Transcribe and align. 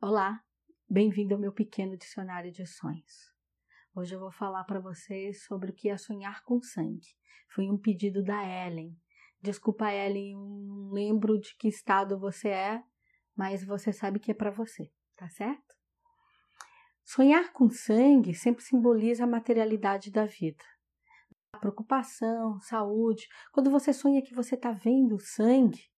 Olá, 0.00 0.40
bem-vindo 0.88 1.34
ao 1.34 1.40
meu 1.40 1.50
pequeno 1.50 1.96
dicionário 1.96 2.52
de 2.52 2.64
sonhos. 2.64 3.34
Hoje 3.92 4.14
eu 4.14 4.20
vou 4.20 4.30
falar 4.30 4.62
para 4.62 4.78
vocês 4.78 5.42
sobre 5.42 5.72
o 5.72 5.74
que 5.74 5.88
é 5.88 5.96
sonhar 5.96 6.44
com 6.44 6.62
sangue. 6.62 7.08
Foi 7.48 7.68
um 7.68 7.76
pedido 7.76 8.22
da 8.22 8.40
Ellen. 8.46 8.96
Desculpa, 9.42 9.92
Ellen, 9.92 10.34
eu 10.34 10.38
não 10.38 10.90
lembro 10.92 11.36
de 11.40 11.52
que 11.56 11.66
estado 11.66 12.16
você 12.16 12.48
é, 12.48 12.80
mas 13.34 13.64
você 13.64 13.92
sabe 13.92 14.20
que 14.20 14.30
é 14.30 14.34
para 14.34 14.52
você, 14.52 14.88
tá 15.16 15.28
certo? 15.30 15.74
Sonhar 17.04 17.52
com 17.52 17.68
sangue 17.68 18.34
sempre 18.34 18.62
simboliza 18.62 19.24
a 19.24 19.26
materialidade 19.26 20.12
da 20.12 20.26
vida. 20.26 20.64
A 21.52 21.58
preocupação, 21.58 22.60
saúde. 22.60 23.26
Quando 23.50 23.68
você 23.68 23.92
sonha 23.92 24.22
que 24.22 24.32
você 24.32 24.54
está 24.54 24.70
vendo 24.70 25.18
sangue, 25.18 25.90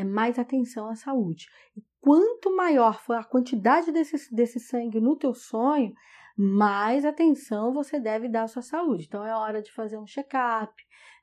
é 0.00 0.04
mais 0.04 0.38
atenção 0.38 0.88
à 0.88 0.94
saúde. 0.94 1.46
E 1.76 1.82
quanto 2.00 2.56
maior 2.56 3.00
for 3.02 3.16
a 3.16 3.24
quantidade 3.24 3.92
desse, 3.92 4.34
desse 4.34 4.58
sangue 4.58 4.98
no 4.98 5.14
teu 5.14 5.34
sonho, 5.34 5.92
mais 6.36 7.04
atenção 7.04 7.74
você 7.74 8.00
deve 8.00 8.26
dar 8.26 8.44
à 8.44 8.48
sua 8.48 8.62
saúde. 8.62 9.04
Então 9.06 9.24
é 9.26 9.36
hora 9.36 9.60
de 9.60 9.70
fazer 9.70 9.98
um 9.98 10.06
check-up, 10.06 10.72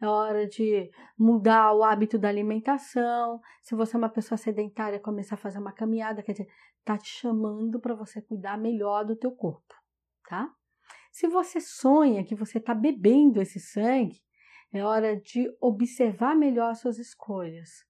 é 0.00 0.06
hora 0.06 0.46
de 0.46 0.90
mudar 1.18 1.72
o 1.72 1.82
hábito 1.82 2.18
da 2.18 2.28
alimentação. 2.28 3.40
Se 3.62 3.74
você 3.74 3.96
é 3.96 3.98
uma 3.98 4.10
pessoa 4.10 4.36
sedentária, 4.36 5.00
começar 5.00 5.36
a 5.36 5.38
fazer 5.38 5.58
uma 5.58 5.72
caminhada, 5.72 6.22
quer 6.22 6.32
dizer, 6.32 6.48
tá 6.84 6.98
te 6.98 7.08
chamando 7.08 7.80
para 7.80 7.94
você 7.94 8.20
cuidar 8.20 8.58
melhor 8.58 9.06
do 9.06 9.16
teu 9.16 9.32
corpo, 9.32 9.74
tá? 10.28 10.52
Se 11.10 11.26
você 11.26 11.62
sonha 11.62 12.22
que 12.22 12.34
você 12.34 12.58
está 12.58 12.74
bebendo 12.74 13.40
esse 13.40 13.58
sangue, 13.58 14.20
é 14.70 14.84
hora 14.84 15.18
de 15.18 15.48
observar 15.62 16.36
melhor 16.36 16.72
as 16.72 16.80
suas 16.80 16.98
escolhas. 16.98 17.86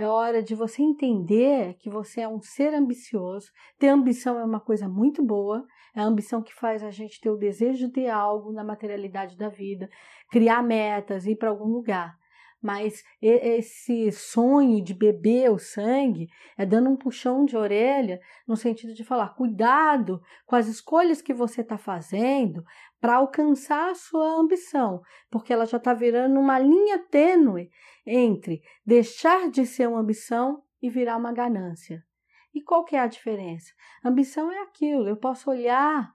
É 0.00 0.06
hora 0.06 0.42
de 0.42 0.54
você 0.54 0.80
entender 0.80 1.74
que 1.74 1.90
você 1.90 2.22
é 2.22 2.28
um 2.28 2.40
ser 2.40 2.72
ambicioso. 2.72 3.50
Ter 3.78 3.88
ambição 3.88 4.38
é 4.38 4.44
uma 4.44 4.58
coisa 4.58 4.88
muito 4.88 5.22
boa. 5.22 5.62
É 5.94 6.00
a 6.00 6.04
ambição 6.04 6.42
que 6.42 6.54
faz 6.54 6.82
a 6.82 6.90
gente 6.90 7.20
ter 7.20 7.28
o 7.28 7.36
desejo 7.36 7.86
de 7.86 7.92
ter 7.92 8.08
algo 8.08 8.50
na 8.50 8.64
materialidade 8.64 9.36
da 9.36 9.50
vida, 9.50 9.90
criar 10.30 10.62
metas, 10.62 11.26
ir 11.26 11.36
para 11.36 11.50
algum 11.50 11.66
lugar. 11.66 12.16
Mas 12.62 13.02
esse 13.22 14.12
sonho 14.12 14.84
de 14.84 14.92
beber 14.92 15.50
o 15.50 15.58
sangue 15.58 16.28
é 16.58 16.66
dando 16.66 16.90
um 16.90 16.96
puxão 16.96 17.44
de 17.44 17.56
orelha 17.56 18.20
no 18.46 18.54
sentido 18.54 18.92
de 18.92 19.02
falar: 19.02 19.30
cuidado 19.30 20.20
com 20.44 20.56
as 20.56 20.66
escolhas 20.66 21.22
que 21.22 21.32
você 21.32 21.62
está 21.62 21.78
fazendo 21.78 22.62
para 23.00 23.16
alcançar 23.16 23.90
a 23.90 23.94
sua 23.94 24.38
ambição, 24.38 25.00
porque 25.30 25.52
ela 25.52 25.64
já 25.64 25.78
está 25.78 25.94
virando 25.94 26.38
uma 26.38 26.58
linha 26.58 26.98
tênue 26.98 27.70
entre 28.06 28.60
deixar 28.84 29.48
de 29.48 29.64
ser 29.64 29.88
uma 29.88 30.00
ambição 30.00 30.62
e 30.82 30.90
virar 30.90 31.16
uma 31.16 31.32
ganância. 31.32 32.04
E 32.54 32.60
qual 32.60 32.84
que 32.84 32.94
é 32.94 33.00
a 33.00 33.06
diferença? 33.06 33.72
Ambição 34.04 34.52
é 34.52 34.60
aquilo, 34.62 35.08
eu 35.08 35.16
posso 35.16 35.50
olhar 35.50 36.10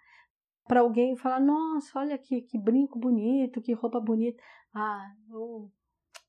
para 0.68 0.82
alguém 0.82 1.14
e 1.14 1.18
falar: 1.18 1.40
nossa, 1.40 2.00
olha 2.00 2.16
aqui, 2.16 2.42
que 2.42 2.58
brinco 2.60 3.00
bonito, 3.00 3.62
que 3.62 3.74
roupa 3.74 4.00
bonita. 4.00 4.42
Ah, 4.74 5.08
eu, 5.30 5.72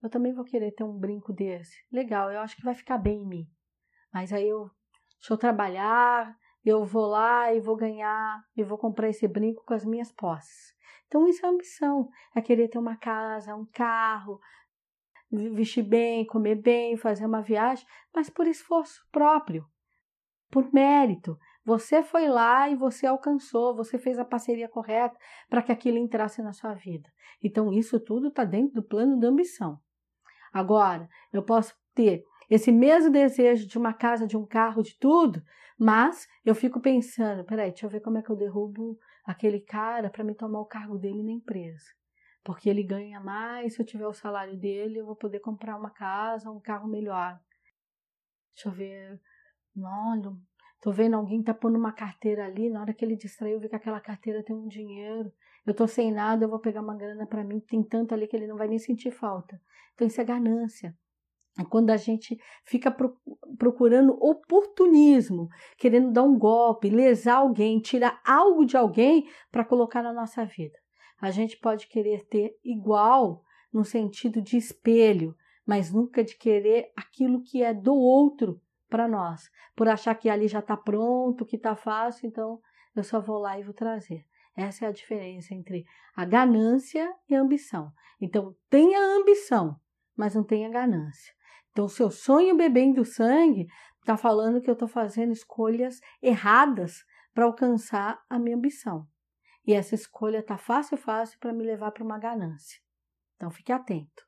eu 0.07 0.11
também 0.11 0.33
vou 0.33 0.45
querer 0.45 0.73
ter 0.73 0.85
um 0.85 0.97
brinco 0.97 1.33
desse. 1.33 1.77
Legal, 1.93 2.31
eu 2.31 2.41
acho 2.41 2.57
que 2.57 2.65
vai 2.65 2.75
ficar 2.75 2.99
bem 2.99 3.23
em 3.23 3.27
mim. 3.27 3.47
Mas 4.13 4.33
aí 4.33 4.49
eu, 4.49 4.71
deixa 5.19 5.35
eu 5.35 5.37
trabalhar, 5.37 6.35
eu 6.65 6.85
vou 6.85 7.07
lá 7.07 7.53
e 7.53 7.61
vou 7.61 7.77
ganhar 7.77 8.43
e 8.57 8.65
vou 8.65 8.79
comprar 8.79 9.09
esse 9.09 9.27
brinco 9.29 9.65
com 9.65 9.75
as 9.75 9.85
minhas 9.85 10.13
posses. 10.13 10.75
Então 11.07 11.29
isso 11.29 11.45
é 11.45 11.49
ambição, 11.49 12.09
é 12.35 12.41
querer 12.41 12.69
ter 12.69 12.79
uma 12.79 12.97
casa, 12.97 13.55
um 13.55 13.67
carro, 13.67 14.41
vestir 15.31 15.83
bem, 15.83 16.27
comer 16.27 16.57
bem, 16.57 16.97
fazer 16.97 17.27
uma 17.27 17.43
viagem, 17.43 17.87
mas 18.15 18.31
por 18.31 18.47
esforço 18.47 19.01
próprio, 19.13 19.67
por 20.51 20.73
mérito. 20.73 21.39
Você 21.65 22.03
foi 22.03 22.29
lá 22.29 22.69
e 22.69 22.77
você 22.77 23.07
alcançou, 23.07 23.75
você 23.75 23.99
fez 23.99 24.19
a 24.19 24.25
parceria 24.25 24.69
correta 24.69 25.17
para 25.49 25.63
que 25.63 25.73
aquilo 25.73 25.99
entrasse 25.99 26.41
na 26.43 26.53
sua 26.53 26.75
vida. 26.75 27.11
Então 27.43 27.73
isso 27.73 27.99
tudo 27.99 28.29
está 28.29 28.45
dentro 28.45 28.75
do 28.75 28.83
plano 28.83 29.19
da 29.19 29.29
ambição. 29.29 29.81
Agora, 30.53 31.09
eu 31.33 31.43
posso 31.43 31.75
ter 31.95 32.25
esse 32.49 32.71
mesmo 32.71 33.11
desejo 33.11 33.67
de 33.67 33.77
uma 33.77 33.93
casa, 33.93 34.27
de 34.27 34.37
um 34.37 34.47
carro, 34.47 34.83
de 34.83 34.97
tudo, 34.99 35.43
mas 35.79 36.29
eu 36.45 36.55
fico 36.55 36.81
pensando, 36.81 37.45
peraí, 37.45 37.71
deixa 37.71 37.87
eu 37.87 37.91
ver 37.91 38.01
como 38.01 38.19
é 38.19 38.23
que 38.23 38.31
eu 38.31 38.37
derrubo 38.37 38.99
aquele 39.25 39.61
cara 39.61 40.09
para 40.09 40.25
me 40.25 40.35
tomar 40.35 40.61
o 40.61 40.67
cargo 40.67 40.97
dele 40.99 41.23
na 41.23 41.33
empresa. 41.33 41.87
Porque 42.45 42.71
ele 42.71 42.85
ganha 42.85 43.21
mais, 43.21 43.75
se 43.75 43.83
eu 43.83 43.87
tiver 43.87 44.07
o 44.07 44.13
salário 44.13 44.57
dele, 44.57 45.01
eu 45.01 45.07
vou 45.07 45.17
poder 45.17 45.41
comprar 45.41 45.77
uma 45.77 45.91
casa, 45.91 46.51
um 46.51 46.61
carro 46.61 46.87
melhor. 46.87 47.41
Deixa 48.55 48.69
eu 48.69 48.73
ver. 48.73 49.21
Olha, 49.77 50.33
tô 50.81 50.93
vendo 50.93 51.15
alguém 51.15 51.43
tá 51.43 51.55
pondo 51.55 51.79
uma 51.79 51.93
carteira 51.93 52.45
ali, 52.45 52.71
na 52.71 52.81
hora 52.81 52.93
que 52.93 53.05
ele 53.05 53.17
distraiu, 53.17 53.55
eu 53.55 53.61
vi 53.61 53.69
que 53.69 53.77
aquela 53.77 54.01
carteira 54.01 54.43
tem 54.43 54.55
um 54.55 54.69
dinheiro. 54.69 55.33
Eu 55.67 55.75
tô 55.75 55.87
sem 55.87 56.13
nada, 56.13 56.45
eu 56.45 56.49
vou 56.49 56.61
pegar 56.61 56.81
uma 56.81 56.97
grana 56.97 57.27
para 57.27 57.43
mim, 57.43 57.61
tem 57.61 57.83
tanto 57.83 58.15
ali 58.15 58.27
que 58.27 58.37
ele 58.37 58.47
não 58.47 58.57
vai 58.57 58.69
nem 58.69 58.79
sentir 58.79 59.11
falta. 59.11 59.61
Então 59.95 60.07
isso 60.07 60.21
é 60.21 60.25
ganância. 60.25 60.97
É 61.59 61.65
quando 61.65 61.91
a 61.91 61.97
gente 61.97 62.39
fica 62.65 62.95
procurando 63.59 64.13
oportunismo, 64.21 65.49
querendo 65.79 66.13
dar 66.13 66.23
um 66.23 66.39
golpe, 66.39 66.91
lesar 66.91 67.37
alguém, 67.37 67.81
tirar 67.81 68.21
algo 68.25 68.67
de 68.67 68.77
alguém 68.77 69.27
para 69.51 69.65
colocar 69.65 70.03
na 70.03 70.13
nossa 70.13 70.45
vida. 70.45 70.79
A 71.21 71.31
gente 71.31 71.57
pode 71.57 71.89
querer 71.89 72.27
ter 72.27 72.59
igual 72.63 73.43
no 73.73 73.85
sentido 73.85 74.43
de 74.43 74.59
espelho, 74.59 75.35
mas 75.67 75.91
nunca 75.91 76.23
de 76.23 76.37
querer 76.37 76.93
aquilo 76.95 77.43
que 77.43 77.63
é 77.63 77.73
do 77.73 77.95
outro 77.95 78.61
para 78.89 79.09
nós, 79.09 79.51
por 79.75 79.89
achar 79.89 80.15
que 80.15 80.29
ali 80.29 80.49
já 80.49 80.61
está 80.61 80.77
pronto, 80.77 81.45
que 81.45 81.57
está 81.57 81.75
fácil, 81.75 82.29
então 82.29 82.61
eu 82.95 83.05
só 83.05 83.21
vou 83.21 83.39
lá 83.39 83.59
e 83.59 83.63
vou 83.63 83.75
trazer. 83.75 84.25
Essa 84.57 84.87
é 84.87 84.89
a 84.89 84.93
diferença 84.93 85.55
entre 85.55 85.85
a 86.15 86.25
ganância 86.25 87.15
e 87.29 87.35
a 87.35 87.41
ambição. 87.41 87.93
Então, 88.21 88.57
tenha 88.71 88.99
ambição, 88.99 89.79
mas 90.17 90.35
não 90.35 90.43
tenha 90.43 90.71
ganância. 90.71 91.35
Então, 91.71 91.87
se 91.89 92.03
eu 92.03 92.11
sonho 92.11 92.57
bebendo 92.57 93.05
sangue, 93.05 93.67
está 94.01 94.17
falando 94.17 94.63
que 94.63 94.71
eu 94.71 94.73
estou 94.73 94.89
fazendo 94.89 95.33
escolhas 95.33 96.01
erradas 96.23 97.05
para 97.35 97.45
alcançar 97.45 98.19
a 98.31 98.39
minha 98.39 98.57
ambição. 98.57 99.07
E 99.67 99.75
essa 99.75 99.95
escolha 99.95 100.39
está 100.39 100.57
fácil, 100.57 100.97
fácil 100.97 101.39
para 101.39 101.53
me 101.53 101.65
levar 101.65 101.91
para 101.91 102.05
uma 102.05 102.19
ganância. 102.19 102.81
Então, 103.35 103.51
fique 103.51 103.73
atento. 103.73 104.25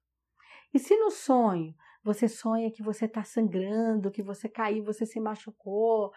E 0.74 0.78
se 0.78 0.94
no 0.98 1.10
sonho 1.10 1.74
você 2.08 2.26
sonha 2.26 2.70
que 2.70 2.82
você 2.82 3.04
está 3.04 3.22
sangrando, 3.22 4.10
que 4.10 4.22
você 4.22 4.48
caiu, 4.48 4.82
você 4.82 5.04
se 5.04 5.20
machucou, 5.20 6.10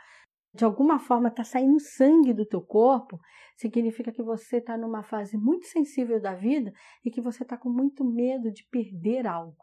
de 0.54 0.64
alguma 0.64 1.00
forma 1.00 1.28
está 1.28 1.44
saindo 1.44 1.80
sangue 1.82 2.34
do 2.34 2.46
teu 2.46 2.62
corpo, 2.62 3.20
significa 3.58 4.10
que 4.10 4.24
você 4.24 4.58
está 4.58 4.78
numa 4.78 5.04
fase 5.04 5.38
muito 5.38 5.66
sensível 5.66 6.22
da 6.22 6.34
vida 6.34 6.72
e 7.04 7.12
que 7.12 7.20
você 7.20 7.44
está 7.44 7.58
com 7.58 7.70
muito 7.70 8.06
medo 8.06 8.50
de 8.52 8.66
perder 8.72 9.28
algo. 9.28 9.58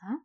Tá? 0.00 0.18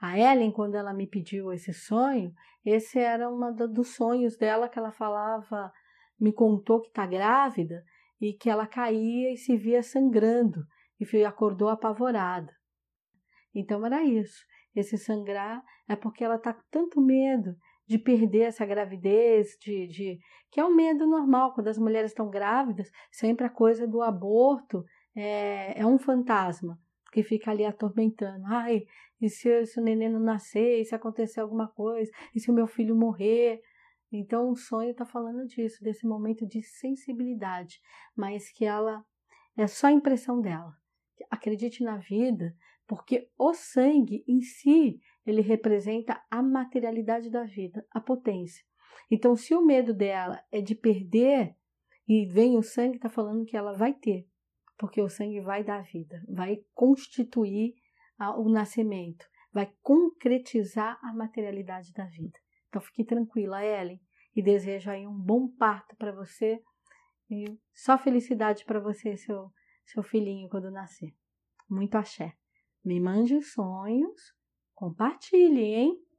A 0.00 0.16
Ellen, 0.16 0.52
quando 0.52 0.76
ela 0.76 0.94
me 0.94 1.08
pediu 1.08 1.52
esse 1.52 1.72
sonho, 1.72 2.32
esse 2.64 3.00
era 3.00 3.28
um 3.28 3.52
dos 3.52 3.96
sonhos 3.96 4.36
dela 4.36 4.68
que 4.68 4.78
ela 4.78 4.92
falava, 4.92 5.72
me 6.20 6.32
contou 6.32 6.80
que 6.80 6.88
está 6.88 7.04
grávida 7.04 7.84
e 8.20 8.32
que 8.32 8.48
ela 8.48 8.66
caía 8.66 9.32
e 9.32 9.36
se 9.36 9.56
via 9.56 9.82
sangrando 9.82 10.64
e 11.00 11.24
acordou 11.24 11.68
apavorada. 11.68 12.59
Então 13.54 13.84
era 13.84 14.04
isso. 14.04 14.44
Esse 14.74 14.96
sangrar 14.96 15.62
é 15.88 15.96
porque 15.96 16.24
ela 16.24 16.36
está 16.36 16.52
com 16.54 16.62
tanto 16.70 17.00
medo 17.00 17.56
de 17.86 17.98
perder 17.98 18.42
essa 18.42 18.64
gravidez, 18.64 19.56
de, 19.60 19.88
de 19.88 20.18
que 20.50 20.60
é 20.60 20.64
um 20.64 20.74
medo 20.74 21.06
normal 21.06 21.52
quando 21.54 21.68
as 21.68 21.78
mulheres 21.78 22.12
estão 22.12 22.30
grávidas. 22.30 22.88
Sempre 23.10 23.46
a 23.46 23.50
coisa 23.50 23.86
do 23.86 24.00
aborto 24.00 24.84
é, 25.16 25.80
é 25.80 25.84
um 25.84 25.98
fantasma 25.98 26.78
que 27.12 27.22
fica 27.22 27.50
ali 27.50 27.64
atormentando. 27.64 28.44
Ai, 28.46 28.84
e 29.20 29.28
se, 29.28 29.66
se 29.66 29.80
o 29.80 29.82
neném 29.82 30.08
não 30.08 30.20
nascer, 30.20 30.80
e 30.80 30.84
se 30.84 30.94
acontecer 30.94 31.40
alguma 31.40 31.68
coisa, 31.68 32.10
e 32.34 32.40
se 32.40 32.50
o 32.50 32.54
meu 32.54 32.66
filho 32.66 32.94
morrer? 32.94 33.60
Então 34.12 34.50
o 34.50 34.56
sonho 34.56 34.90
está 34.90 35.04
falando 35.04 35.46
disso, 35.46 35.82
desse 35.82 36.06
momento 36.06 36.46
de 36.46 36.62
sensibilidade, 36.62 37.80
mas 38.16 38.50
que 38.50 38.64
ela 38.64 39.04
é 39.56 39.66
só 39.66 39.88
a 39.88 39.92
impressão 39.92 40.40
dela. 40.40 40.79
Acredite 41.30 41.82
na 41.82 41.96
vida, 41.96 42.54
porque 42.86 43.30
o 43.38 43.54
sangue 43.54 44.24
em 44.26 44.40
si, 44.40 45.00
ele 45.24 45.40
representa 45.40 46.20
a 46.30 46.42
materialidade 46.42 47.30
da 47.30 47.44
vida, 47.44 47.86
a 47.90 48.00
potência. 48.00 48.64
Então, 49.10 49.36
se 49.36 49.54
o 49.54 49.64
medo 49.64 49.94
dela 49.94 50.42
é 50.50 50.60
de 50.60 50.74
perder 50.74 51.54
e 52.08 52.26
vem 52.26 52.56
o 52.56 52.62
sangue, 52.62 52.96
está 52.96 53.08
falando 53.08 53.44
que 53.44 53.56
ela 53.56 53.72
vai 53.72 53.94
ter 53.94 54.26
porque 54.80 55.02
o 55.02 55.10
sangue 55.10 55.42
vai 55.42 55.62
dar 55.62 55.82
vida, 55.82 56.24
vai 56.26 56.64
constituir 56.72 57.74
o 58.38 58.48
nascimento, 58.48 59.26
vai 59.52 59.70
concretizar 59.82 60.98
a 61.02 61.12
materialidade 61.12 61.92
da 61.92 62.06
vida. 62.06 62.38
Então 62.68 62.80
fique 62.80 63.04
tranquila, 63.04 63.62
Ellen, 63.62 64.00
e 64.34 64.40
desejo 64.40 64.90
aí 64.90 65.06
um 65.06 65.18
bom 65.18 65.48
parto 65.48 65.94
para 65.96 66.12
você 66.12 66.62
e 67.30 67.44
só 67.74 67.98
felicidade 67.98 68.64
para 68.64 68.80
você, 68.80 69.18
seu 69.18 69.52
seu 69.92 70.02
filhinho 70.02 70.48
quando 70.48 70.70
nascer. 70.70 71.14
Muito 71.68 71.96
axé. 71.96 72.34
Me 72.84 73.00
mande 73.00 73.42
sonhos, 73.42 74.34
compartilhe, 74.74 75.74
hein? 75.74 76.09